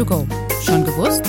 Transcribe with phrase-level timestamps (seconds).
[0.00, 0.26] to go.
[0.64, 1.22] Schon gewusst?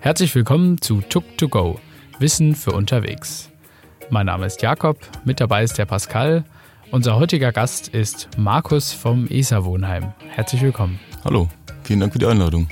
[0.00, 1.80] Herzlich willkommen zu Tuk to go.
[2.18, 3.48] Wissen für unterwegs.
[4.10, 6.44] Mein Name ist Jakob, mit dabei ist der Pascal.
[6.90, 10.12] Unser heutiger Gast ist Markus vom ESA Wohnheim.
[10.28, 11.00] Herzlich willkommen.
[11.24, 11.48] Hallo,
[11.84, 12.68] vielen Dank für die Einladung.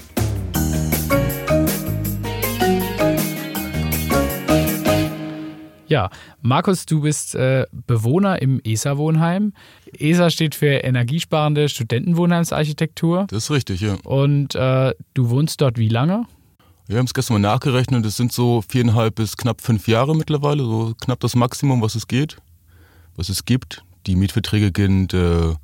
[5.91, 6.09] Ja,
[6.41, 9.53] Markus, du bist äh, Bewohner im ESA-Wohnheim.
[9.99, 13.27] ESA steht für Energiesparende Studentenwohnheimsarchitektur.
[13.29, 13.97] Das ist richtig, ja.
[14.05, 16.27] Und äh, du wohnst dort wie lange?
[16.87, 18.07] Wir haben es gestern mal nachgerechnet.
[18.07, 22.07] Es sind so viereinhalb bis knapp fünf Jahre mittlerweile, so knapp das Maximum, was es
[22.07, 22.37] geht,
[23.17, 23.83] was es gibt.
[24.07, 25.57] Die Mietverträge sind äh,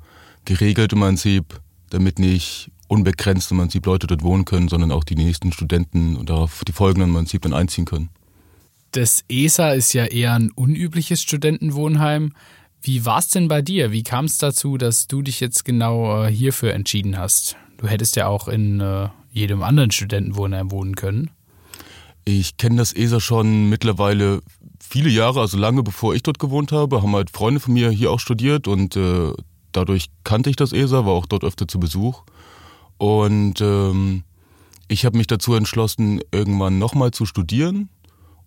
[0.43, 5.15] geregelt im Prinzip, damit nicht unbegrenzt im Prinzip Leute dort wohnen können, sondern auch die
[5.15, 8.09] nächsten Studenten und darauf die folgenden im Prinzip dann einziehen können.
[8.91, 12.33] Das ESA ist ja eher ein unübliches Studentenwohnheim.
[12.81, 13.91] Wie war es denn bei dir?
[13.91, 17.57] Wie kam es dazu, dass du dich jetzt genau äh, hierfür entschieden hast?
[17.77, 21.29] Du hättest ja auch in äh, jedem anderen Studentenwohnheim wohnen können.
[22.25, 24.41] Ich kenne das ESA schon mittlerweile
[24.79, 28.11] viele Jahre, also lange bevor ich dort gewohnt habe, haben halt Freunde von mir hier
[28.11, 29.33] auch studiert und äh,
[29.71, 32.23] dadurch kannte ich das ESA, war auch dort öfter zu Besuch.
[32.97, 34.23] Und ähm,
[34.87, 37.89] ich habe mich dazu entschlossen, irgendwann nochmal zu studieren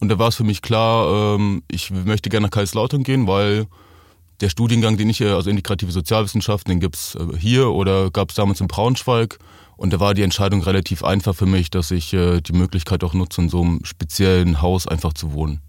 [0.00, 3.66] und da war es für mich klar, ähm, ich möchte gerne nach Kaiserslautern gehen, weil
[4.40, 8.36] der Studiengang, den ich hier, also integrative Sozialwissenschaften, den gibt's äh, hier oder gab es
[8.36, 9.38] damals in Braunschweig.
[9.76, 13.14] Und da war die Entscheidung relativ einfach für mich, dass ich äh, die Möglichkeit auch
[13.14, 15.60] nutze, in so einem speziellen Haus einfach zu wohnen.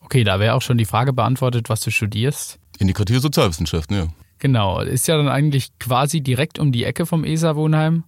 [0.00, 2.58] Okay, da wäre auch schon die Frage beantwortet, was du studierst.
[2.78, 4.06] Integrative Sozialwissenschaften, ja.
[4.38, 8.04] Genau, ist ja dann eigentlich quasi direkt um die Ecke vom ESA-Wohnheim.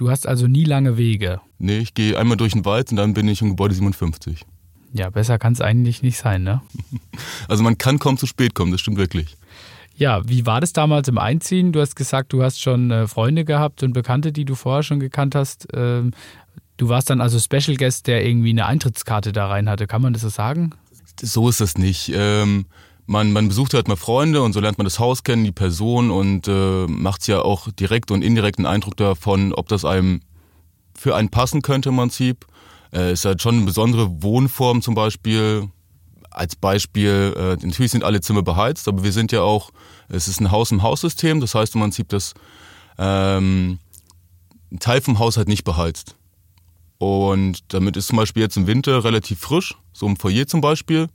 [0.00, 1.42] Du hast also nie lange Wege.
[1.58, 4.46] Nee, ich gehe einmal durch den Wald und dann bin ich im Gebäude 57.
[4.94, 6.62] Ja, besser kann es eigentlich nicht sein, ne?
[7.48, 9.36] Also man kann kaum zu spät kommen, das stimmt wirklich.
[9.96, 11.72] Ja, wie war das damals im Einziehen?
[11.72, 15.00] Du hast gesagt, du hast schon äh, Freunde gehabt und Bekannte, die du vorher schon
[15.00, 15.68] gekannt hast.
[15.74, 16.12] Ähm,
[16.78, 19.86] du warst dann also Special Guest, der irgendwie eine Eintrittskarte da rein hatte.
[19.86, 20.70] Kann man das so sagen?
[21.20, 22.10] So ist das nicht.
[22.14, 22.64] Ähm,
[23.10, 26.12] man, man besucht halt mal Freunde und so lernt man das Haus kennen, die Person
[26.12, 30.20] und äh, macht ja auch direkt und indirekt einen Eindruck davon, ob das einem
[30.96, 32.46] für einen passen könnte im Prinzip.
[32.92, 35.68] Äh, ist halt schon eine besondere Wohnform zum Beispiel.
[36.30, 39.72] Als Beispiel, äh, natürlich sind alle Zimmer beheizt, aber wir sind ja auch,
[40.08, 42.34] es ist ein Haus im Haussystem, das heißt im Prinzip, dass
[42.96, 43.80] ähm,
[44.70, 46.14] ein Teil vom Haus halt nicht beheizt.
[46.98, 51.08] Und damit ist zum Beispiel jetzt im Winter relativ frisch, so im Foyer zum Beispiel.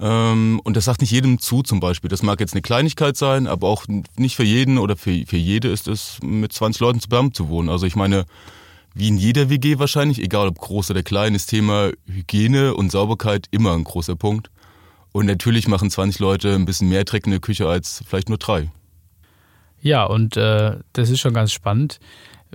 [0.00, 2.08] Ähm, und das sagt nicht jedem zu zum Beispiel.
[2.08, 3.84] Das mag jetzt eine Kleinigkeit sein, aber auch
[4.16, 7.68] nicht für jeden oder für, für jede ist es, mit 20 Leuten zusammen zu wohnen.
[7.68, 8.24] Also ich meine,
[8.94, 13.46] wie in jeder WG wahrscheinlich, egal ob groß oder klein, ist Thema Hygiene und Sauberkeit
[13.50, 14.50] immer ein großer Punkt.
[15.12, 18.38] Und natürlich machen 20 Leute ein bisschen mehr Dreck in der Küche als vielleicht nur
[18.38, 18.70] drei.
[19.80, 21.98] Ja, und äh, das ist schon ganz spannend.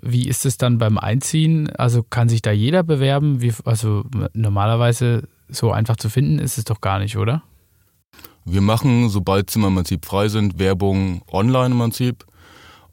[0.01, 1.69] Wie ist es dann beim Einziehen?
[1.75, 3.41] Also kann sich da jeder bewerben?
[3.41, 7.43] Wie, also normalerweise so einfach zu finden ist es doch gar nicht, oder?
[8.45, 12.25] Wir machen, sobald Zimmer im Prinzip frei sind, Werbung online im Prinzip.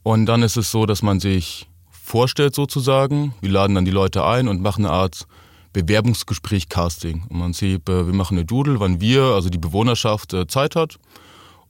[0.03, 3.35] Und dann ist es so, dass man sich vorstellt sozusagen.
[3.41, 5.27] Wir laden dann die Leute ein und machen eine Art
[5.73, 7.25] Bewerbungsgespräch Casting.
[7.29, 10.97] Man sieht, äh, wir machen eine Doodle, wann wir, also die Bewohnerschaft, äh, Zeit hat,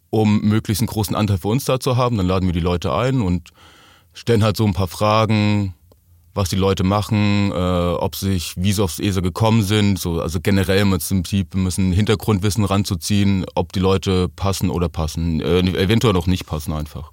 [0.09, 2.17] um möglichst einen großen Anteil für uns da zu haben.
[2.17, 3.51] Dann laden wir die Leute ein und
[4.13, 5.75] stellen halt so ein paar Fragen,
[6.35, 10.41] was die Leute machen, äh, ob sich, wie sie aufs ESA gekommen sind, so, also
[10.41, 16.13] generell im Prinzip, wir müssen Hintergrundwissen ranzuziehen, ob die Leute passen oder passen, äh, eventuell
[16.13, 17.13] noch nicht passen einfach.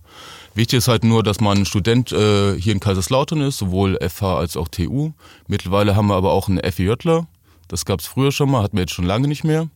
[0.53, 4.57] Wichtig ist halt nur, dass man Student äh, hier in Kaiserslautern ist, sowohl FH als
[4.57, 5.11] auch TU.
[5.47, 7.27] Mittlerweile haben wir aber auch einen FEJler.
[7.67, 9.69] Das gab es früher schon mal, hatten wir jetzt schon lange nicht mehr.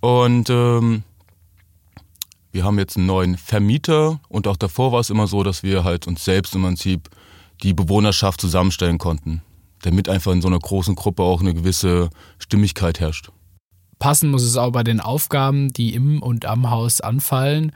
[0.00, 1.04] Und ähm,
[2.52, 5.84] wir haben jetzt einen neuen Vermieter und auch davor war es immer so, dass wir
[5.84, 7.08] halt uns selbst im Prinzip
[7.62, 9.42] die Bewohnerschaft zusammenstellen konnten,
[9.82, 13.30] damit einfach in so einer großen Gruppe auch eine gewisse Stimmigkeit herrscht.
[13.98, 17.72] Passen muss es auch bei den Aufgaben, die im und am Haus anfallen.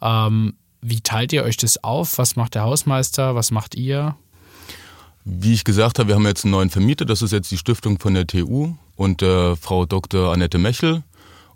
[0.00, 2.18] Ähm, wie teilt ihr euch das auf?
[2.18, 3.34] Was macht der Hausmeister?
[3.34, 4.16] Was macht ihr?
[5.24, 7.04] Wie ich gesagt habe, wir haben jetzt einen neuen Vermieter.
[7.04, 10.32] Das ist jetzt die Stiftung von der TU und äh, Frau Dr.
[10.32, 11.02] Annette Mechel.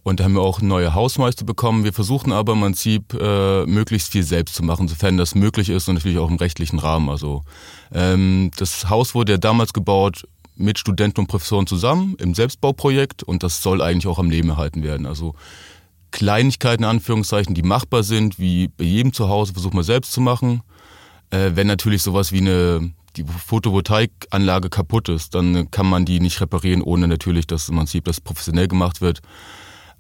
[0.05, 1.85] Und da haben wir auch neue Hausmeister bekommen.
[1.85, 5.89] Wir versuchen aber im Prinzip äh, möglichst viel selbst zu machen, sofern das möglich ist
[5.89, 7.09] und natürlich auch im rechtlichen Rahmen.
[7.09, 7.43] Also
[7.93, 10.27] ähm, das Haus wurde ja damals gebaut
[10.57, 14.83] mit Studenten und Professoren zusammen im Selbstbauprojekt und das soll eigentlich auch am Leben erhalten
[14.83, 15.07] werden.
[15.07, 15.35] Also
[16.11, 20.21] Kleinigkeiten, in Anführungszeichen, die machbar sind, wie bei jedem zu Hause, versuchen wir selbst zu
[20.21, 20.63] machen.
[21.31, 26.41] Äh, wenn natürlich sowas wie eine die Photovoltaikanlage kaputt ist, dann kann man die nicht
[26.41, 29.21] reparieren, ohne natürlich, dass im Prinzip das professionell gemacht wird.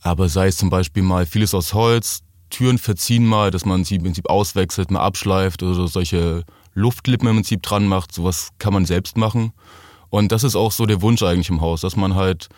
[0.02, 3.96] Aber sei es zum Beispiel mal vieles aus Holz, Türen verziehen mal, dass man sie
[3.96, 6.44] im Prinzip auswechselt, mal abschleift oder solche
[6.74, 8.12] Luftlippen im Prinzip dran macht.
[8.12, 9.52] Sowas kann man selbst machen.
[10.10, 12.48] Und das ist auch so der Wunsch eigentlich im Haus, dass man halt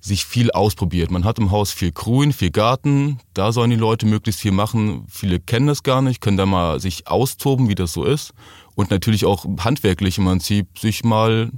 [0.00, 1.10] sich viel ausprobiert.
[1.10, 3.20] Man hat im Haus viel Grün, viel Garten.
[3.32, 5.06] Da sollen die Leute möglichst viel machen.
[5.08, 8.34] Viele kennen das gar nicht, können da mal sich austoben, wie das so ist.
[8.74, 11.50] Und natürlich auch handwerklich im Prinzip sich mal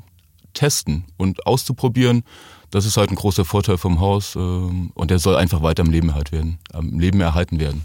[0.54, 2.22] testen und auszuprobieren.
[2.70, 4.36] Das ist halt ein großer Vorteil vom Haus.
[4.36, 6.58] Ähm, und der soll einfach weiter am Leben erhalten werden.
[6.72, 7.84] Am Leben erhalten werden.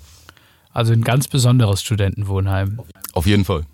[0.73, 2.79] Also ein ganz besonderes Studentenwohnheim.
[3.13, 3.65] Auf jeden Fall.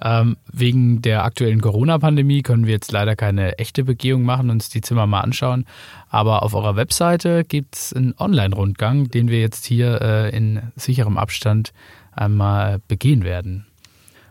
[0.00, 4.80] Ähm, wegen der aktuellen Corona-Pandemie können wir jetzt leider keine echte Begehung machen, uns die
[4.80, 5.66] Zimmer mal anschauen.
[6.08, 11.18] Aber auf eurer Webseite gibt es einen Online-Rundgang, den wir jetzt hier äh, in sicherem
[11.18, 11.72] Abstand
[12.12, 13.67] einmal begehen werden.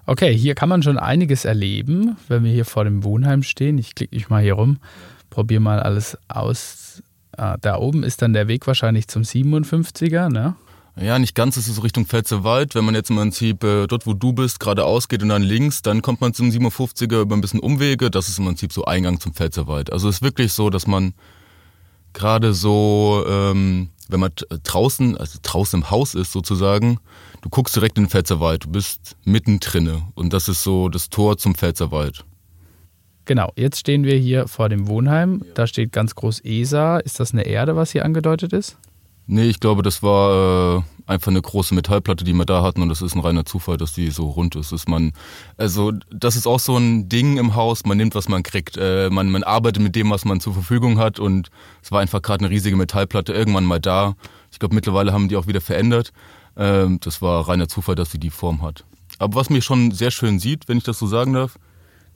[0.10, 3.78] Okay, hier kann man schon einiges erleben, wenn wir hier vor dem Wohnheim stehen.
[3.78, 4.78] Ich klicke mich mal hier rum,
[5.30, 7.04] probiere mal alles aus.
[7.36, 10.56] Ah, da oben ist dann der Weg wahrscheinlich zum 57er, ne?
[10.96, 12.74] Ja, nicht ganz, es ist Richtung Pfälzerwald.
[12.74, 15.82] Wenn man jetzt im Prinzip äh, dort, wo du bist, geradeaus geht und dann links,
[15.82, 18.10] dann kommt man zum 57er über ein bisschen Umwege.
[18.10, 19.92] Das ist im Prinzip so Eingang zum Pfälzerwald.
[19.92, 21.16] Also es ist wirklich so, dass man
[22.14, 24.32] gerade so, ähm, wenn man
[24.64, 27.00] draußen, also draußen im Haus ist sozusagen,
[27.42, 31.38] du guckst direkt in den Pfälzerwald, du bist mittendrin und das ist so das Tor
[31.38, 32.26] zum Pfälzerwald.
[33.26, 35.44] Genau, jetzt stehen wir hier vor dem Wohnheim.
[35.54, 37.00] Da steht ganz groß ESA.
[37.00, 38.78] Ist das eine Erde, was hier angedeutet ist?
[39.30, 42.88] Nee, ich glaube, das war äh, einfach eine große Metallplatte, die wir da hatten und
[42.88, 44.72] das ist ein reiner Zufall, dass die so rund ist.
[44.72, 45.12] Dass man,
[45.58, 48.78] also das ist auch so ein Ding im Haus, man nimmt, was man kriegt.
[48.78, 51.50] Äh, man, man arbeitet mit dem, was man zur Verfügung hat und
[51.84, 54.16] es war einfach gerade eine riesige Metallplatte irgendwann mal da.
[54.50, 56.14] Ich glaube, mittlerweile haben die auch wieder verändert.
[56.56, 58.86] Äh, das war reiner Zufall, dass sie die Form hat.
[59.20, 61.60] Aber was mir schon sehr schön sieht, wenn ich das so sagen darf,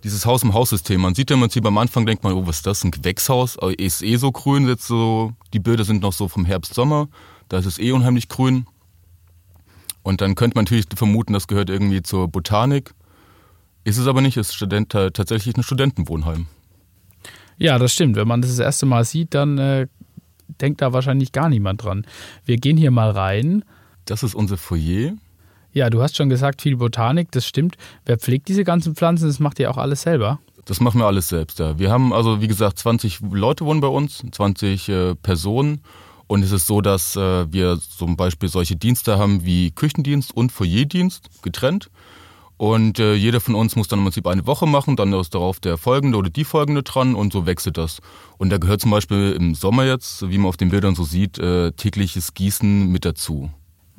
[0.04, 1.02] dieses Haus im Haussystem.
[1.02, 3.58] Man sieht ja im Prinzip am Anfang, denkt man, oh, was ist das, ein Gewächshaus?
[3.58, 7.08] Aber ist eh so grün, jetzt so, die Bilder sind noch so vom Herbst, Sommer,
[7.50, 8.66] da ist es eh unheimlich grün.
[10.04, 12.94] Und dann könnte man natürlich vermuten, das gehört irgendwie zur Botanik.
[13.84, 16.48] Ist es aber nicht, ist Student, tatsächlich ein Studentenwohnheim.
[17.58, 18.16] Ja, das stimmt.
[18.16, 19.88] Wenn man das das erste Mal sieht, dann äh,
[20.62, 22.06] denkt da wahrscheinlich gar niemand dran.
[22.46, 23.64] Wir gehen hier mal rein.
[24.06, 25.14] Das ist unser Foyer.
[25.74, 27.78] Ja, du hast schon gesagt, viel Botanik, das stimmt.
[28.06, 29.28] Wer pflegt diese ganzen Pflanzen?
[29.28, 30.40] Das macht ihr auch alles selber?
[30.66, 31.80] Das machen wir alles selbst, ja.
[31.80, 35.82] Wir haben also, wie gesagt, 20 Leute wohnen bei uns, 20 äh, Personen.
[36.28, 40.52] Und es ist so, dass äh, wir zum Beispiel solche Dienste haben wie Küchendienst und
[40.52, 41.90] Foyerdienst getrennt.
[42.58, 45.60] Und äh, jeder von uns muss dann im Prinzip eine Woche machen, dann ist darauf
[45.60, 48.02] der folgende oder die folgende dran und so wechselt das.
[48.38, 51.40] Und da gehört zum Beispiel im Sommer jetzt, wie man auf den Bildern so sieht,
[51.40, 53.50] äh, tägliches Gießen mit dazu.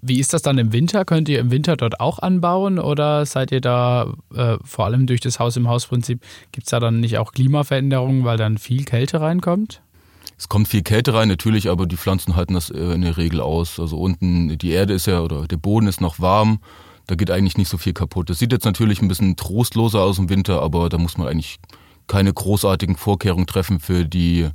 [0.04, 1.04] Wie ist das dann im Winter?
[1.04, 5.20] Könnt ihr im Winter dort auch anbauen oder seid ihr da äh, vor allem durch
[5.20, 6.20] das Haus im Haus-Prinzip,
[6.50, 9.80] gibt es da dann nicht auch Klimaveränderungen, weil dann viel Kälte reinkommt?
[10.36, 13.40] Es kommt viel Kälte rein, natürlich, aber die Pflanzen halten das äh, in der Regel
[13.40, 13.78] aus.
[13.78, 16.58] Also unten, die Erde ist ja, oder der Boden ist noch warm,
[17.06, 18.28] da geht eigentlich nicht so viel kaputt.
[18.28, 21.60] Das sieht jetzt natürlich ein bisschen trostloser aus im Winter, aber da muss man eigentlich
[22.08, 24.48] keine großartigen Vorkehrungen treffen für die,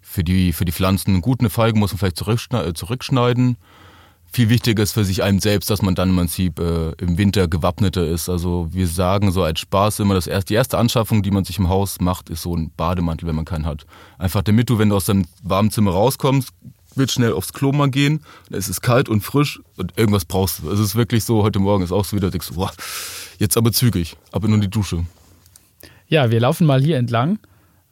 [0.00, 1.20] für die, für die Pflanzen.
[1.22, 3.56] Gut, eine Feige muss man vielleicht äh, zurückschneiden
[4.32, 7.48] viel wichtiger ist für sich einem selbst, dass man dann im Prinzip äh, im Winter
[7.48, 8.28] gewappneter ist.
[8.28, 11.58] Also wir sagen so als Spaß immer, das erste, die erste Anschaffung, die man sich
[11.58, 13.86] im Haus macht, ist so ein Bademantel, wenn man keinen hat.
[14.18, 16.50] Einfach damit du, wenn du aus deinem warmen Zimmer rauskommst,
[16.96, 18.20] willst schnell aufs Klo mal gehen,
[18.50, 20.70] es ist kalt und frisch und irgendwas brauchst du.
[20.70, 22.72] Es ist wirklich so, heute Morgen ist auch so wieder, denkst du, boah,
[23.38, 25.04] jetzt aber zügig, aber nur die Dusche.
[26.08, 27.38] Ja, wir laufen mal hier entlang.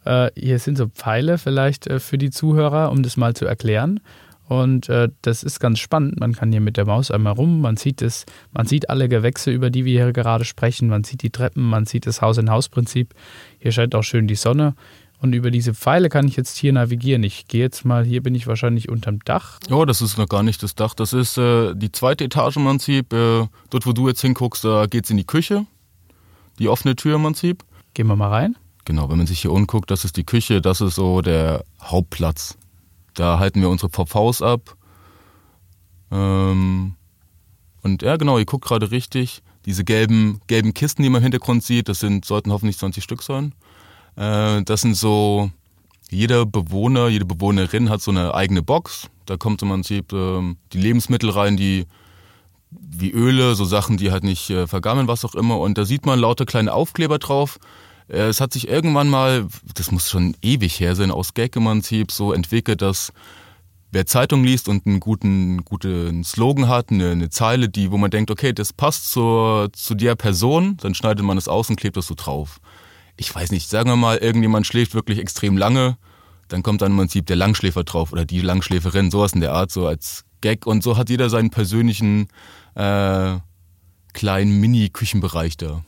[0.05, 4.01] Äh, hier sind so Pfeile vielleicht äh, für die Zuhörer, um das mal zu erklären.
[4.47, 6.21] Und äh, das ist ganz spannend.
[6.21, 9.51] Man kann hier mit der Maus einmal rum, man sieht es, man sieht alle Gewächse,
[9.51, 13.15] über die wir hier gerade sprechen, man sieht die Treppen, man sieht das Haus-in-Haus-Prinzip.
[13.59, 14.75] Hier scheint auch schön die Sonne.
[15.21, 17.23] Und über diese Pfeile kann ich jetzt hier navigieren.
[17.23, 19.59] Ich gehe jetzt mal, hier bin ich wahrscheinlich unterm Dach.
[19.71, 20.93] Oh, das ist noch gar nicht das Dach.
[20.93, 23.11] Das ist äh, die zweite Etage im Prinzip.
[23.15, 25.65] Äh, dort, wo du jetzt hinguckst, da geht es in die Küche.
[26.59, 27.65] Die offene Tür im Prinzip.
[27.95, 28.57] Gehen wir mal rein.
[28.85, 32.59] Genau, wenn man sich hier umguckt, das ist die Küche, das ist so der Hauptplatz
[33.15, 34.77] da halten wir unsere VVs ab.
[36.11, 36.95] Ähm,
[37.83, 39.43] und ja, genau, ihr guckt gerade richtig.
[39.67, 43.23] Diese gelben, gelben Kisten, die man im Hintergrund sieht, das sind, sollten hoffentlich 20 Stück
[43.23, 43.55] sein.
[44.17, 45.51] Äh, das sind so,
[46.11, 49.09] jeder Bewohner, jede Bewohnerin hat so eine eigene Box.
[49.27, 51.87] Da kommt im Prinzip äh, die Lebensmittel rein, die
[52.71, 55.59] wie Öle, so Sachen, die halt nicht äh, vergammeln, was auch immer.
[55.59, 57.59] Und da sieht man lauter kleine Aufkleber drauf.
[58.09, 61.65] Äh, es hat sich irgendwann mal, das muss schon ewig her sein, aus Gag im
[61.65, 63.13] Prinzip so entwickelt, dass
[63.95, 68.11] wer Zeitung liest und einen guten, guten Slogan hat, eine, eine Zeile, die, wo man
[68.11, 71.97] denkt, okay, das passt zur, zu der Person, dann schneidet man es aus und klebt
[71.97, 72.61] das so drauf.
[73.17, 75.97] Ich weiß nicht, sagen wir mal, irgendjemand schläft wirklich extrem lange,
[76.49, 79.71] dann kommt dann im Prinzip der Langschläfer drauf oder die Langschläferin, sowas in der Art,
[79.71, 82.29] so als Gag und so hat jeder seinen persönlichen
[82.75, 83.37] äh,
[84.13, 85.83] kleinen Mini-Küchenbereich da.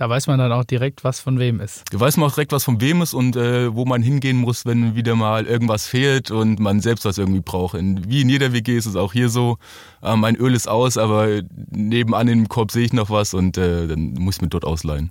[0.00, 1.84] Da weiß man dann auch direkt, was von wem ist.
[1.92, 4.64] Da weiß man auch direkt, was von wem ist und äh, wo man hingehen muss,
[4.64, 7.74] wenn wieder mal irgendwas fehlt und man selbst was irgendwie braucht.
[7.74, 9.58] In, wie in jeder WG ist es auch hier so.
[10.02, 13.88] Äh, mein Öl ist aus, aber nebenan im Korb sehe ich noch was und äh,
[13.88, 15.10] dann muss ich mir dort ausleihen.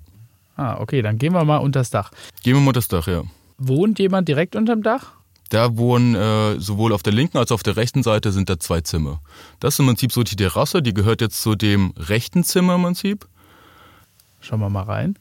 [0.55, 2.09] Ah, okay, dann gehen wir mal unters Dach.
[2.41, 3.21] Gehen wir mal unters Dach, ja.
[3.59, 5.11] Wohnt jemand direkt unterm Dach?
[5.49, 8.57] Da wohnen äh, sowohl auf der linken als auch auf der rechten Seite sind da
[8.59, 9.21] zwei Zimmer.
[9.59, 12.81] Das ist im Prinzip so die Terrasse, die gehört jetzt zu dem rechten Zimmer im
[12.81, 13.27] Prinzip.
[14.39, 15.17] Schauen wir mal rein.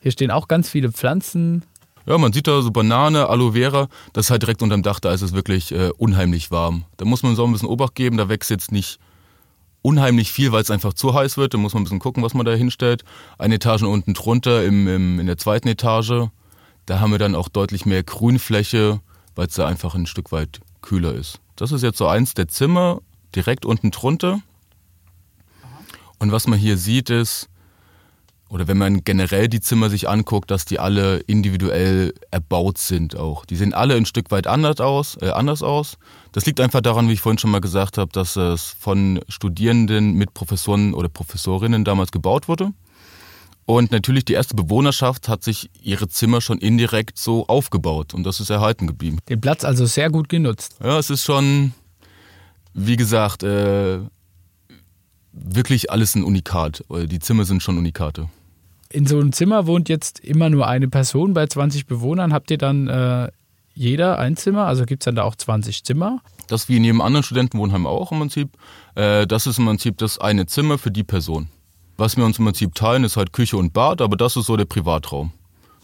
[0.00, 1.64] Hier stehen auch ganz viele Pflanzen.
[2.06, 5.12] Ja, man sieht da so Banane, Aloe Vera, das ist halt direkt unterm Dach, da
[5.12, 6.84] ist es wirklich äh, unheimlich warm.
[6.96, 8.98] Da muss man so ein bisschen Obacht geben, da wächst jetzt nicht
[9.82, 11.54] unheimlich viel, weil es einfach zu heiß wird.
[11.54, 13.04] Da muss man ein bisschen gucken, was man da hinstellt.
[13.38, 16.28] Eine Etage unten drunter, im, im, in der zweiten Etage,
[16.86, 19.00] da haben wir dann auch deutlich mehr Grünfläche,
[19.36, 21.40] weil es da einfach ein Stück weit kühler ist.
[21.56, 23.00] Das ist jetzt so eins der Zimmer,
[23.34, 24.40] direkt unten drunter.
[26.18, 27.48] Und was man hier sieht ist,
[28.50, 33.44] oder wenn man generell die Zimmer sich anguckt, dass die alle individuell erbaut sind auch.
[33.44, 35.98] Die sehen alle ein Stück weit anders aus, äh, anders aus.
[36.32, 40.14] Das liegt einfach daran, wie ich vorhin schon mal gesagt habe, dass es von Studierenden
[40.14, 42.72] mit Professoren oder Professorinnen damals gebaut wurde.
[43.66, 48.40] Und natürlich die erste Bewohnerschaft hat sich ihre Zimmer schon indirekt so aufgebaut und das
[48.40, 49.18] ist erhalten geblieben.
[49.28, 50.74] Den Platz also sehr gut genutzt.
[50.82, 51.72] Ja, es ist schon,
[52.74, 54.00] wie gesagt, äh,
[55.32, 56.82] wirklich alles ein Unikat.
[56.90, 58.28] Die Zimmer sind schon Unikate.
[58.92, 62.32] In so einem Zimmer wohnt jetzt immer nur eine Person bei 20 Bewohnern.
[62.32, 63.30] Habt ihr dann äh,
[63.72, 64.66] jeder ein Zimmer?
[64.66, 66.20] Also gibt es dann da auch 20 Zimmer?
[66.48, 68.50] Das wie in jedem anderen Studentenwohnheim auch im Prinzip.
[68.96, 71.48] Äh, das ist im Prinzip das eine Zimmer für die Person.
[71.96, 74.56] Was wir uns im Prinzip teilen, ist halt Küche und Bad, aber das ist so
[74.56, 75.32] der Privatraum.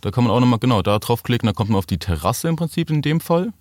[0.00, 2.56] Da kann man auch nochmal genau da draufklicken, da kommt man auf die Terrasse im
[2.56, 3.52] Prinzip in dem Fall.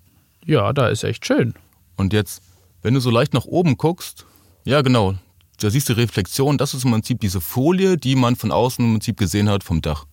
[0.44, 1.54] Ja, da ist echt schön.
[1.96, 2.42] Und jetzt,
[2.82, 4.26] wenn du so leicht nach oben guckst,
[4.64, 5.14] ja genau,
[5.58, 8.92] da siehst du Reflexion, das ist im Prinzip diese Folie, die man von außen im
[8.94, 10.06] Prinzip gesehen hat vom Dach.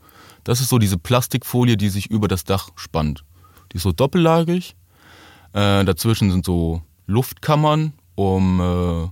[0.44, 3.24] Das ist so diese Plastikfolie, die sich über das Dach spannt.
[3.72, 4.76] Die ist so doppellagig.
[5.54, 9.10] Äh, dazwischen sind so Luftkammern, um äh,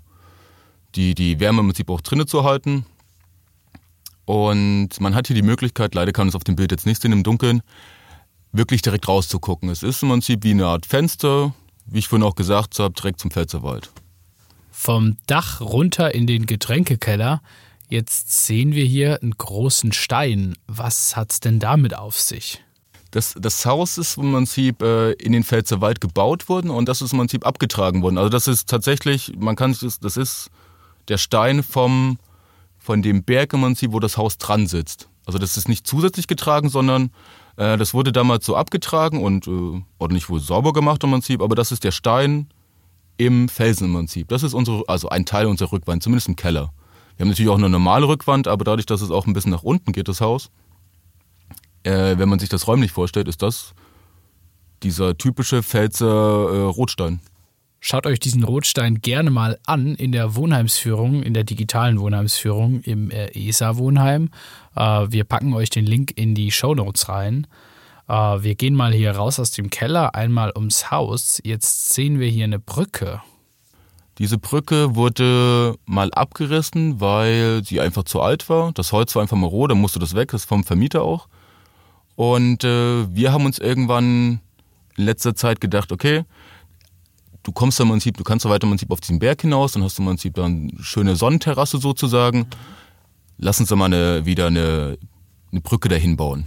[0.96, 2.86] die, die Wärme im Prinzip auch drinnen zu halten.
[4.26, 7.12] Und man hat hier die Möglichkeit, leider kann es auf dem Bild jetzt nicht sehen
[7.12, 7.62] im Dunkeln,
[8.52, 9.70] wirklich direkt rauszugucken.
[9.70, 11.54] Es ist im Prinzip wie eine Art Fenster,
[11.86, 13.92] wie ich vorhin auch gesagt habe, direkt zum Pfälzerwald.
[14.72, 17.42] Vom Dach runter in den Getränkekeller.
[17.90, 20.56] Jetzt sehen wir hier einen großen Stein.
[20.68, 22.64] Was hat's denn damit auf sich?
[23.12, 27.12] Das, das Haus ist im Prinzip äh, in den Pfälzerwald gebaut worden und das ist
[27.12, 28.18] im Prinzip abgetragen worden.
[28.18, 30.50] Also das ist tatsächlich, man kann es, das ist
[31.10, 32.18] der Stein vom
[32.80, 35.08] von dem Berg im Prinzip, wo das Haus dran sitzt.
[35.26, 37.12] Also das ist nicht zusätzlich getragen, sondern
[37.58, 41.56] äh, das wurde damals so abgetragen und äh, ordentlich wohl sauber gemacht im Prinzip, aber
[41.56, 42.48] das ist der Stein
[43.26, 44.28] im Felsen im Prinzip.
[44.30, 46.74] Das ist unsere, also ein Teil unserer Rückwand, zumindest im Keller.
[47.16, 49.62] Wir haben natürlich auch eine normale Rückwand, aber dadurch, dass es auch ein bisschen nach
[49.62, 50.50] unten geht, das Haus,
[51.84, 53.74] äh, wenn man sich das räumlich vorstellt, ist das
[54.82, 57.20] dieser typische Pfälzer äh, Rotstein.
[57.80, 63.12] Schaut euch diesen Rotstein gerne mal an in der Wohnheimsführung, in der digitalen Wohnheimsführung im
[63.12, 64.30] äh, ESA-Wohnheim.
[64.76, 67.46] Äh, wir packen euch den Link in die Show Notes rein.
[68.12, 71.40] Äh, wir gehen mal hier raus aus dem Keller, einmal ums Haus.
[71.44, 73.22] Jetzt sehen wir hier eine Brücke.
[74.18, 78.74] Diese Brücke wurde mal abgerissen, weil sie einfach zu alt war.
[78.74, 81.30] Das Holz war einfach mal roh, dann musste das weg, das ist vom Vermieter auch.
[82.16, 84.42] Und äh, wir haben uns irgendwann
[84.98, 86.26] in letzter Zeit gedacht, okay,
[87.44, 89.84] du kommst im Prinzip, du kannst da weiter im Prinzip auf diesen Berg hinaus, dann
[89.84, 92.46] hast du im Prinzip dann eine schöne Sonnenterrasse sozusagen.
[93.38, 94.98] Lass uns da mal eine, wieder eine,
[95.52, 96.46] eine Brücke dahin bauen.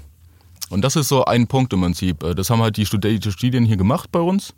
[0.70, 2.20] Und das ist so ein Punkt im Prinzip.
[2.36, 4.54] Das haben halt die Studien hier gemacht bei uns.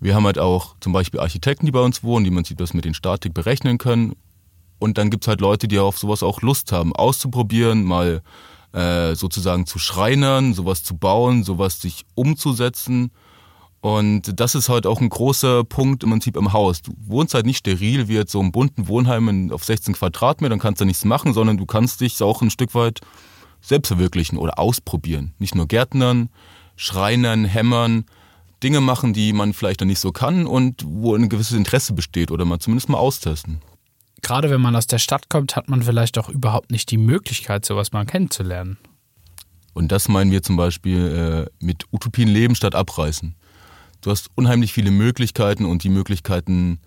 [0.00, 2.74] Wir haben halt auch zum Beispiel Architekten, die bei uns wohnen, die im Prinzip das
[2.74, 4.14] mit den Statik berechnen können.
[4.78, 8.22] Und dann gibt es halt Leute, die auf sowas auch Lust haben, auszuprobieren, mal
[8.72, 13.10] äh, sozusagen zu schreinern, sowas zu bauen, sowas sich umzusetzen
[13.84, 16.80] und das ist halt auch ein großer Punkt im Prinzip im Haus.
[16.80, 20.80] Du wohnst halt nicht steril wie jetzt so im bunten Wohnheim auf 16 Quadratmetern, kannst
[20.80, 23.00] da nichts machen, sondern du kannst dich auch ein Stück weit
[23.64, 25.32] selbst verwirklichen oder ausprobieren.
[25.38, 26.28] Nicht nur Gärtnern,
[26.76, 28.04] Schreinern, Hämmern,
[28.62, 32.30] Dinge machen, die man vielleicht noch nicht so kann und wo ein gewisses Interesse besteht
[32.30, 33.60] oder mal zumindest mal austesten.
[34.22, 37.64] Gerade wenn man aus der Stadt kommt, hat man vielleicht auch überhaupt nicht die Möglichkeit,
[37.64, 38.78] sowas mal kennenzulernen.
[39.74, 43.34] Und das meinen wir zum Beispiel äh, mit Utopien leben statt abreißen.
[44.00, 46.78] Du hast unheimlich viele Möglichkeiten und die Möglichkeiten,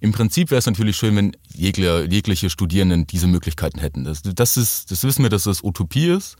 [0.00, 4.04] im Prinzip wäre es natürlich schön, wenn jegliche, jegliche Studierenden diese Möglichkeiten hätten.
[4.04, 6.36] Das, das, ist, das wissen wir, dass das Utopie ist,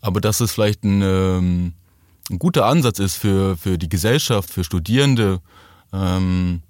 [0.00, 1.72] aber dass es vielleicht ein, ähm,
[2.30, 5.40] ein guter Ansatz ist für, für die Gesellschaft, für Studierende,
[5.92, 6.62] ähm,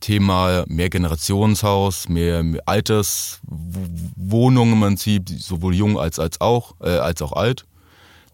[0.00, 7.32] Thema Mehrgenerationshaus, mehr, mehr Alterswohnungen im Prinzip, sowohl jung als, als, auch, äh, als auch
[7.32, 7.64] alt.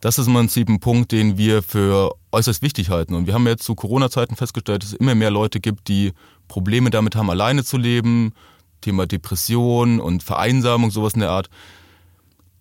[0.00, 3.14] Das ist im Prinzip ein Punkt, den wir für äußerst wichtig halten.
[3.14, 6.12] Und wir haben jetzt zu Corona-Zeiten festgestellt, dass es immer mehr Leute gibt, die
[6.50, 8.34] Probleme damit haben, alleine zu leben.
[8.80, 11.48] Thema Depression und Vereinsamung, sowas in der Art.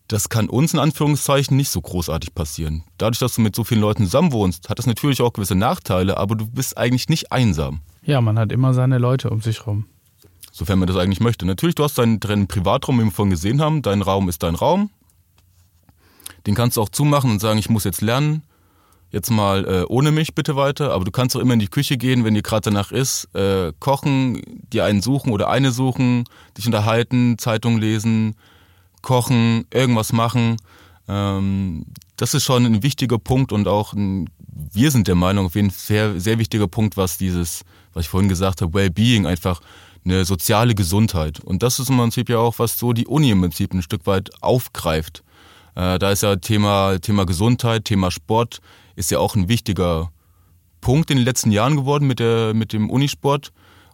[0.07, 2.83] Das kann uns in Anführungszeichen nicht so großartig passieren.
[2.97, 6.35] Dadurch, dass du mit so vielen Leuten zusammenwohnst, hat das natürlich auch gewisse Nachteile, aber
[6.35, 7.81] du bist eigentlich nicht einsam.
[8.03, 9.85] Ja, man hat immer seine Leute um sich rum.
[10.51, 11.45] Sofern man das eigentlich möchte.
[11.45, 13.81] Natürlich, du hast deinen, deinen Privatraum, wie wir vorhin gesehen haben.
[13.81, 14.89] Dein Raum ist dein Raum.
[16.45, 18.43] Den kannst du auch zumachen und sagen, ich muss jetzt lernen.
[19.11, 20.93] Jetzt mal äh, ohne mich bitte weiter.
[20.93, 23.27] Aber du kannst auch immer in die Küche gehen, wenn dir gerade danach ist.
[23.33, 26.25] Äh, kochen, dir einen suchen oder eine suchen,
[26.57, 28.35] dich unterhalten, Zeitung lesen,
[29.01, 30.57] kochen, irgendwas machen.
[31.07, 31.85] Ähm,
[32.17, 35.71] das ist schon ein wichtiger Punkt und auch ein, wir sind der Meinung, auf jeden
[35.71, 37.63] Fall sehr, sehr wichtiger Punkt, was dieses,
[37.93, 39.61] was ich vorhin gesagt habe, Wellbeing, einfach
[40.05, 41.39] eine soziale Gesundheit.
[41.39, 44.05] Und das ist im Prinzip ja auch, was so die Uni im Prinzip ein Stück
[44.05, 45.23] weit aufgreift.
[45.75, 48.59] Äh, da ist ja Thema, Thema Gesundheit, Thema Sport,
[48.99, 50.11] ist ja auch ein wichtiger
[50.81, 53.51] Punkt in den letzten Jahren geworden mit, der, mit dem Unisport.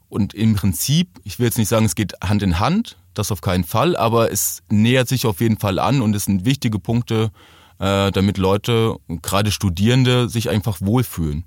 [0.10, 3.42] Und im Prinzip, ich will jetzt nicht sagen, es geht Hand in Hand, das auf
[3.42, 7.32] keinen Fall, aber es nähert sich auf jeden Fall an und es sind wichtige Punkte,
[7.80, 11.46] äh, damit Leute, gerade Studierende, sich einfach wohlfühlen.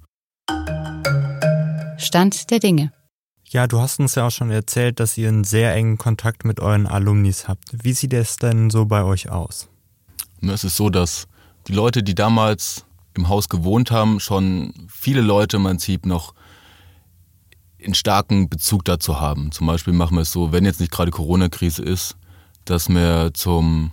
[1.99, 2.93] Stand der Dinge.
[3.45, 6.61] Ja, du hast uns ja auch schon erzählt, dass ihr einen sehr engen Kontakt mit
[6.61, 7.65] euren Alumnis habt.
[7.83, 9.69] Wie sieht es denn so bei euch aus?
[10.43, 11.27] Es ist so, dass
[11.67, 12.85] die Leute, die damals
[13.19, 16.35] im Haus gewohnt haben, schon viele Leute im Prinzip noch
[17.85, 19.53] einen starken Bezug dazu haben.
[19.53, 22.17] Zum Beispiel machen wir es so, wenn jetzt nicht gerade Corona-Krise ist,
[22.65, 23.93] dass wir zum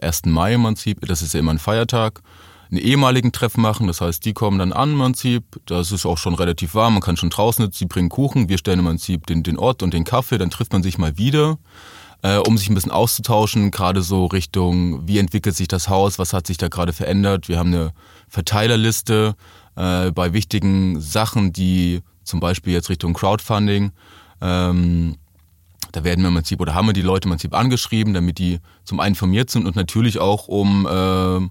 [0.00, 0.22] 1.
[0.22, 2.22] Äh, Mai im Prinzip, das ist ja immer ein Feiertag,
[2.70, 3.86] einen ehemaligen Treff machen.
[3.86, 5.44] Das heißt, die kommen dann an im Prinzip.
[5.66, 8.58] Das ist auch schon relativ warm, man kann schon draußen sitzen, sie bringen Kuchen, wir
[8.58, 11.58] stellen im Prinzip den, den Ort und den Kaffee, dann trifft man sich mal wieder,
[12.22, 16.32] äh, um sich ein bisschen auszutauschen, gerade so Richtung, wie entwickelt sich das Haus, was
[16.32, 17.48] hat sich da gerade verändert.
[17.48, 17.92] Wir haben eine
[18.32, 19.36] Verteilerliste
[19.76, 23.92] äh, bei wichtigen Sachen, die zum Beispiel jetzt Richtung Crowdfunding.
[24.40, 25.16] Ähm,
[25.92, 28.60] da werden wir im Prinzip oder haben wir die Leute im Prinzip angeschrieben, damit die
[28.84, 31.46] zum einen informiert sind und natürlich auch um äh,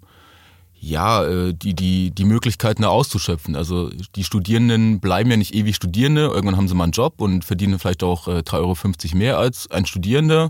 [0.79, 3.55] ja äh, die die die Möglichkeiten da auszuschöpfen.
[3.55, 6.21] Also die Studierenden bleiben ja nicht ewig Studierende.
[6.21, 9.69] Irgendwann haben sie mal einen Job und verdienen vielleicht auch äh, 3,50 Euro mehr als
[9.69, 10.49] ein Studierender.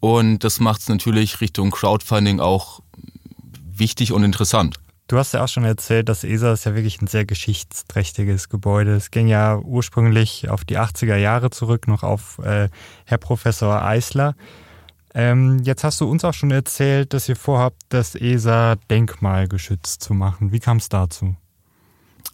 [0.00, 2.80] Und das macht es natürlich Richtung Crowdfunding auch
[3.76, 4.80] wichtig und interessant.
[5.08, 8.94] Du hast ja auch schon erzählt, dass ESA ist ja wirklich ein sehr geschichtsträchtiges Gebäude.
[8.94, 12.68] Es ging ja ursprünglich auf die 80er Jahre zurück, noch auf äh,
[13.06, 14.36] Herr Professor Eisler.
[15.14, 20.12] Ähm, jetzt hast du uns auch schon erzählt, dass ihr vorhabt, das ESA denkmalgeschützt zu
[20.12, 20.52] machen.
[20.52, 21.34] Wie kam es dazu?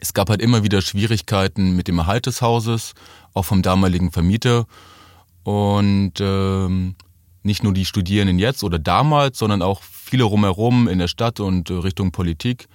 [0.01, 2.95] Es gab halt immer wieder Schwierigkeiten mit dem Erhalt des Hauses,
[3.35, 4.67] auch vom damaligen Vermieter.
[5.45, 6.97] Und ähm,
[7.45, 11.71] nicht nur die Studierenden jetzt oder damals, sondern auch viele rumherum in der Stadt und
[11.71, 12.69] äh, Richtung Politik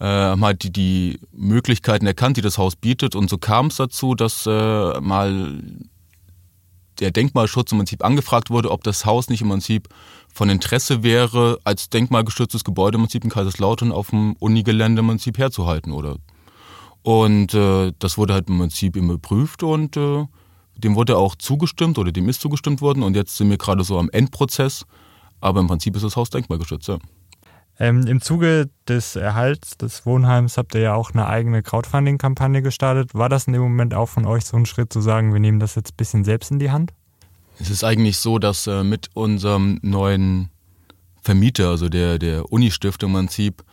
[0.00, 3.14] äh, haben halt die, die Möglichkeiten erkannt, die das Haus bietet.
[3.14, 5.62] Und so kam es dazu, dass äh, mal
[7.00, 9.88] der Denkmalschutz im Prinzip angefragt wurde, ob das Haus nicht im Prinzip
[10.32, 15.38] von Interesse wäre, als denkmalgeschütztes Gebäude im Prinzip in Kaiserslautern auf dem Unigelände im Prinzip
[15.38, 16.16] herzuhalten, oder?
[17.02, 20.24] Und äh, das wurde halt im Prinzip immer geprüft und äh,
[20.76, 23.98] dem wurde auch zugestimmt oder dem ist zugestimmt worden und jetzt sind wir gerade so
[23.98, 24.84] am Endprozess.
[25.42, 26.98] Aber im Prinzip ist das Haus denkmalgeschützt, ja.
[27.78, 33.14] Ähm, Im Zuge des Erhalts des Wohnheims habt ihr ja auch eine eigene Crowdfunding-Kampagne gestartet.
[33.14, 35.58] War das in dem Moment auch von euch so ein Schritt zu sagen, wir nehmen
[35.58, 36.92] das jetzt ein bisschen selbst in die Hand?
[37.58, 40.50] Es ist eigentlich so, dass äh, mit unserem neuen
[41.22, 43.64] Vermieter, also der, der Uni-Stiftung im Prinzip,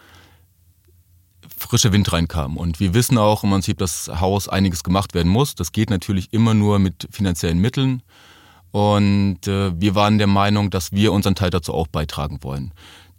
[1.55, 2.57] frischer Wind reinkam.
[2.57, 5.55] Und wir wissen auch im Prinzip, dass Haus einiges gemacht werden muss.
[5.55, 8.01] Das geht natürlich immer nur mit finanziellen Mitteln.
[8.71, 12.71] Und äh, wir waren der Meinung, dass wir unseren Teil dazu auch beitragen wollen.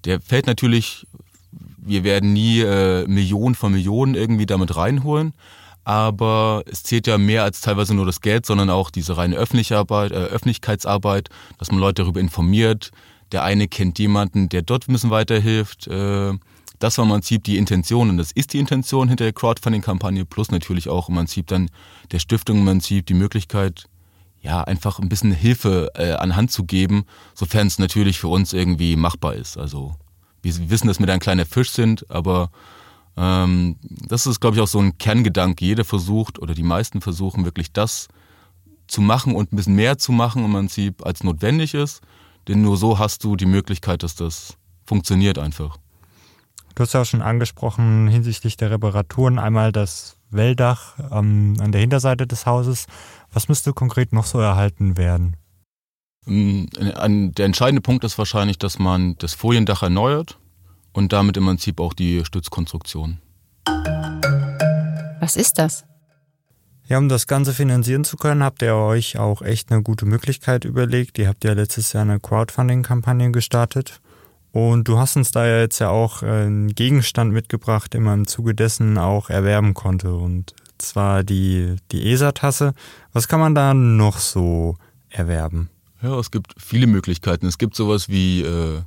[0.04, 1.06] Der fällt natürlich,
[1.78, 5.34] wir werden nie äh, Millionen von Millionen irgendwie damit reinholen,
[5.84, 9.90] aber es zählt ja mehr als teilweise nur das Geld, sondern auch diese reine Öffentlichkeit,
[9.90, 12.90] äh, Öffentlichkeitsarbeit, dass man Leute darüber informiert.
[13.32, 15.86] Der eine kennt jemanden, der dort ein bisschen weiterhilft.
[15.88, 16.32] Äh,
[16.78, 20.50] das war im Prinzip die Intention und das ist die Intention hinter der Crowdfunding-Kampagne, plus
[20.50, 21.70] natürlich auch im Prinzip dann
[22.10, 23.84] der Stiftung im Prinzip die Möglichkeit,
[24.40, 28.52] ja, einfach ein bisschen Hilfe äh, an Hand zu geben, sofern es natürlich für uns
[28.52, 29.58] irgendwie machbar ist.
[29.58, 29.94] Also
[30.42, 32.50] wir wissen, dass wir da ein kleiner Fisch sind, aber
[33.16, 35.64] ähm, das ist, glaube ich, auch so ein Kerngedanke.
[35.64, 38.08] Jeder versucht oder die meisten versuchen wirklich das
[38.86, 42.00] zu machen und ein bisschen mehr zu machen im Prinzip, als notwendig ist.
[42.48, 45.76] Denn nur so hast du die Möglichkeit, dass das funktioniert einfach.
[46.74, 51.80] Du hast ja auch schon angesprochen hinsichtlich der Reparaturen einmal das Welldach ähm, an der
[51.80, 52.86] Hinterseite des Hauses.
[53.32, 55.36] Was müsste konkret noch so erhalten werden?
[56.26, 60.38] Mm, der entscheidende Punkt ist wahrscheinlich, dass man das Foliendach erneuert
[60.92, 63.18] und damit im Prinzip auch die Stützkonstruktion.
[65.20, 65.84] Was ist das?
[66.86, 70.64] Ja, um das Ganze finanzieren zu können, habt ihr euch auch echt eine gute Möglichkeit
[70.64, 71.18] überlegt.
[71.18, 74.00] Ihr habt ja letztes Jahr eine Crowdfunding-Kampagne gestartet.
[74.52, 78.54] Und du hast uns da jetzt ja auch einen Gegenstand mitgebracht, den man im Zuge
[78.54, 80.14] dessen auch erwerben konnte.
[80.14, 82.74] Und zwar die, die ESA-Tasse.
[83.12, 84.76] Was kann man da noch so
[85.08, 85.70] erwerben?
[86.02, 87.46] Ja, es gibt viele Möglichkeiten.
[87.46, 88.80] Es gibt sowas wie äh,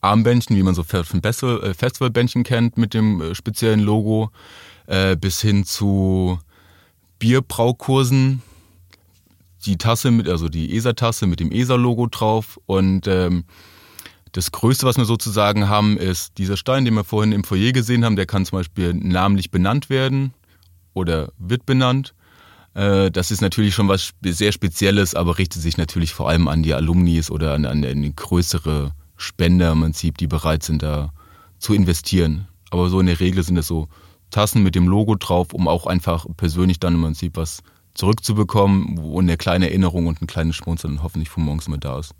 [0.00, 4.30] Armbändchen, wie man so äh, Festivalbändchen kennt mit dem äh, speziellen Logo,
[4.86, 6.38] äh, bis hin zu
[7.18, 8.42] Bierbraukursen.
[9.64, 12.60] Die Tasse mit, also die ESA-Tasse mit dem ESA-Logo drauf.
[12.66, 13.44] Und ähm,
[14.34, 18.04] das Größte, was wir sozusagen haben, ist dieser Stein, den wir vorhin im Foyer gesehen
[18.04, 18.16] haben.
[18.16, 20.34] Der kann zum Beispiel namentlich benannt werden
[20.92, 22.14] oder wird benannt.
[22.74, 26.64] Äh, das ist natürlich schon was sehr Spezielles, aber richtet sich natürlich vor allem an
[26.64, 31.12] die Alumnis oder an, an, an größere Spender im Prinzip, die bereit sind, da
[31.60, 32.48] zu investieren.
[32.70, 33.86] Aber so in der Regel sind es so
[34.30, 37.60] Tassen mit dem Logo drauf, um auch einfach persönlich dann im Prinzip was
[37.94, 42.16] zurückzubekommen, wo eine kleine Erinnerung und ein kleines Schmunzeln hoffentlich von morgens immer da ist.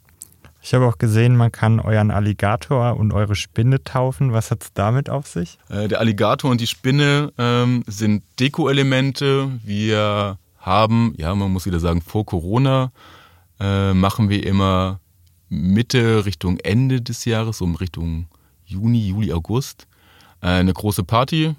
[0.66, 4.32] Ich habe auch gesehen, man kann euren Alligator und eure Spinne taufen.
[4.32, 5.58] Was hat es damit auf sich?
[5.68, 9.50] Äh, der Alligator und die Spinne ähm, sind Deko-Elemente.
[9.62, 12.92] Wir haben, ja, man muss wieder sagen, vor Corona
[13.60, 15.00] äh, machen wir immer
[15.50, 18.28] Mitte Richtung Ende des Jahres, um Richtung
[18.64, 19.86] Juni, Juli, August,
[20.40, 21.56] äh, eine große Party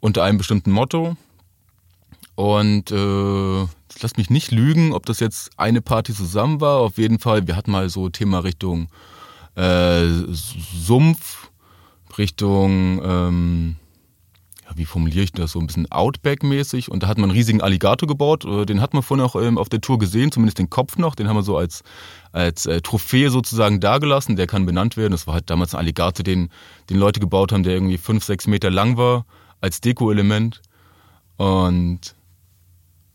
[0.00, 1.18] unter einem bestimmten Motto.
[2.42, 3.66] Und äh,
[4.00, 6.80] lass mich nicht lügen, ob das jetzt eine Party zusammen war.
[6.80, 8.88] Auf jeden Fall, wir hatten mal so Thema Richtung
[9.54, 11.50] äh, Sumpf,
[12.18, 13.76] Richtung ähm,
[14.74, 16.90] wie formuliere ich das, so ein bisschen Outback-mäßig.
[16.90, 18.44] Und da hat man einen riesigen Alligator gebaut.
[18.44, 21.14] Äh, den hat man vorhin auch ähm, auf der Tour gesehen, zumindest den Kopf noch.
[21.14, 21.84] Den haben wir so als,
[22.32, 24.34] als äh, Trophäe sozusagen dagelassen.
[24.34, 25.12] Der kann benannt werden.
[25.12, 26.48] Das war halt damals ein Alligator, den,
[26.90, 29.26] den Leute gebaut haben, der irgendwie fünf, sechs Meter lang war,
[29.60, 30.60] als Deko-Element.
[31.36, 32.16] Und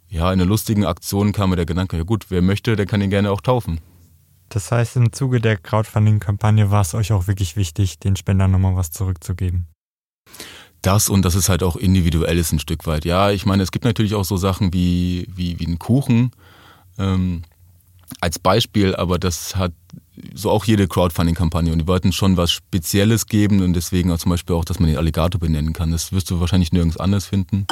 [0.10, 3.02] ja, in einer lustigen Aktion kam mir der Gedanke, ja gut, wer möchte, der kann
[3.02, 3.80] ihn gerne auch taufen.
[4.50, 8.76] Das heißt, im Zuge der Crowdfunding-Kampagne war es euch auch wirklich wichtig, den Spendern nochmal
[8.76, 9.68] was zurückzugeben
[10.82, 13.06] das und das ist halt auch individuell ist ein Stück weit.
[13.06, 16.32] Ja, ich meine, es gibt natürlich auch so Sachen wie, wie, wie einen Kuchen
[16.98, 17.44] ähm,
[18.22, 19.74] als Beispiel, aber das hat
[20.34, 24.32] so auch jede Crowdfunding-Kampagne und die wollten schon was Spezielles geben und deswegen auch zum
[24.32, 25.92] Beispiel auch, dass man den Alligator benennen kann.
[25.92, 27.68] Das wirst du wahrscheinlich nirgends anders finden.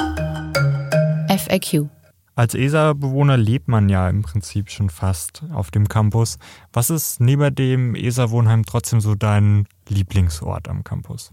[1.28, 1.88] FAQ.
[2.36, 6.36] Als ESA-Bewohner lebt man ja im Prinzip schon fast auf dem Campus.
[6.70, 11.32] Was ist neben dem ESA-Wohnheim trotzdem so dein Lieblingsort am Campus?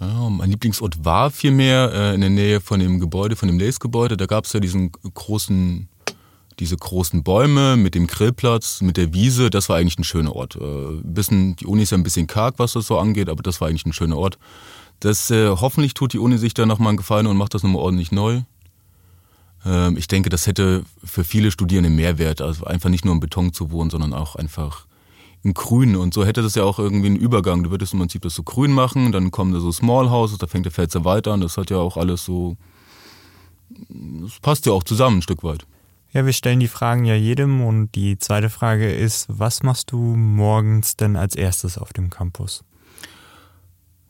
[0.00, 4.16] Ja, mein Lieblingsort war vielmehr äh, in der Nähe von dem Gebäude, von dem Lace-Gebäude.
[4.16, 5.90] Da gab es ja diesen großen,
[6.58, 9.50] diese großen Bäume mit dem Grillplatz, mit der Wiese.
[9.50, 10.56] Das war eigentlich ein schöner Ort.
[10.56, 13.60] Äh, bisschen, die Uni ist ja ein bisschen karg, was das so angeht, aber das
[13.60, 14.38] war eigentlich ein schöner Ort.
[15.00, 17.82] Das, äh, hoffentlich tut die Uni sich da nochmal einen Gefallen und macht das nochmal
[17.82, 18.40] ordentlich neu.
[19.64, 22.40] Ähm, ich denke, das hätte für viele Studierende Mehrwert.
[22.40, 24.86] Also einfach nicht nur im Beton zu wohnen, sondern auch einfach
[25.42, 25.96] in Grün.
[25.96, 27.62] Und so hätte das ja auch irgendwie einen Übergang.
[27.62, 30.46] Du würdest im Prinzip das so grün machen, dann kommen da so Small Houses, da
[30.46, 31.40] fängt der Pfälzer Wald an.
[31.40, 32.56] Das hat ja auch alles so.
[33.68, 35.64] Das passt ja auch zusammen ein Stück weit.
[36.12, 39.96] Ja, wir stellen die Fragen ja jedem und die zweite Frage ist, was machst du
[39.98, 42.64] morgens denn als erstes auf dem Campus?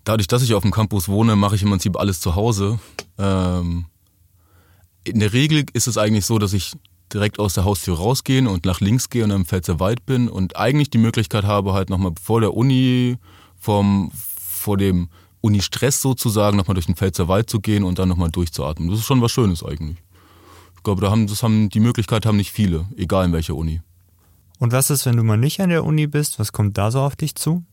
[0.04, 2.80] Dadurch, dass ich auf dem Campus wohne, mache ich im Prinzip alles zu Hause.
[3.18, 3.84] Ähm,
[5.10, 6.72] in der Regel ist es eigentlich so, dass ich
[7.12, 10.56] direkt aus der Haustür rausgehen und nach links gehe und im Pfälzer Wald bin und
[10.56, 13.16] eigentlich die Möglichkeit habe, halt nochmal vor der Uni,
[13.58, 15.08] vom, vor dem
[15.40, 18.90] Uni-Stress sozusagen, nochmal durch den Pfälzer Wald zu gehen und dann nochmal durchzuatmen.
[18.90, 19.98] Das ist schon was Schönes eigentlich.
[20.76, 23.80] Ich glaube, da haben, das haben, die Möglichkeit haben nicht viele, egal in welcher Uni.
[24.58, 26.38] Und was ist, wenn du mal nicht an der Uni bist?
[26.38, 27.64] Was kommt da so auf dich zu?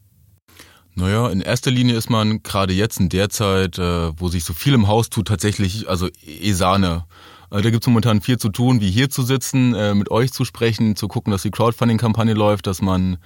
[0.98, 4.54] Naja, in erster Linie ist man gerade jetzt in der Zeit, äh, wo sich so
[4.54, 7.06] viel im Haus tut, tatsächlich, also Esane.
[7.52, 10.34] Äh, da gibt es momentan viel zu tun, wie hier zu sitzen, äh, mit euch
[10.34, 13.20] zu sprechen, zu gucken, dass die Crowdfunding-Kampagne läuft, dass man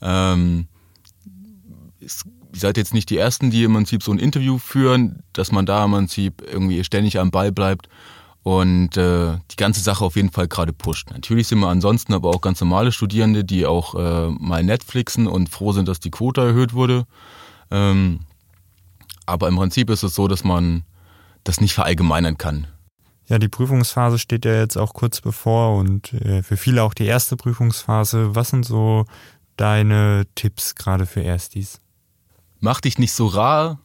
[0.00, 0.68] ähm,
[1.98, 5.50] ist, ihr seid jetzt nicht die Ersten, die im Prinzip so ein Interview führen, dass
[5.50, 7.88] man da im Prinzip irgendwie ständig am Ball bleibt
[8.46, 11.10] und äh, die ganze Sache auf jeden Fall gerade pusht.
[11.10, 15.48] Natürlich sind wir ansonsten aber auch ganz normale Studierende, die auch äh, mal Netflixen und
[15.48, 17.08] froh sind, dass die Quote erhöht wurde.
[17.72, 18.20] Ähm,
[19.26, 20.84] aber im Prinzip ist es so, dass man
[21.42, 22.68] das nicht verallgemeinern kann.
[23.26, 27.06] Ja, die Prüfungsphase steht ja jetzt auch kurz bevor und äh, für viele auch die
[27.06, 28.36] erste Prüfungsphase.
[28.36, 29.06] Was sind so
[29.56, 31.80] deine Tipps gerade für Erstis?
[32.60, 33.80] Mach dich nicht so rar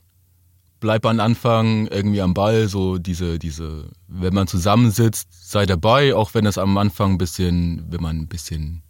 [0.81, 6.33] bleib am Anfang irgendwie am Ball, so diese, diese, wenn man zusammensitzt, sei dabei, auch
[6.33, 8.81] wenn das am Anfang ein bisschen, wenn man ein bisschen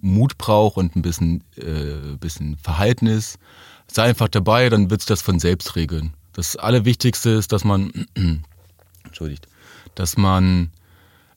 [0.00, 3.38] Mut braucht und ein bisschen, äh, bisschen Verhalten ist,
[3.86, 6.14] sei einfach dabei, dann wird sich das von selbst regeln.
[6.32, 7.92] Das Allerwichtigste ist, dass man,
[9.04, 9.46] entschuldigt,
[9.94, 10.70] dass man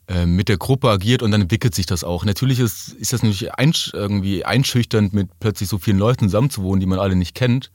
[0.08, 2.26] äh, mit der Gruppe agiert und dann entwickelt sich das auch.
[2.26, 6.86] Natürlich ist, ist das natürlich einsch irgendwie einschüchternd, mit plötzlich so vielen Leuten zusammenzuwohnen, die
[6.86, 7.70] man alle nicht kennt.